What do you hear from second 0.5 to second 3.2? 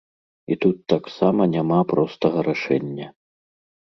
І тут таксама няма простага рашэння!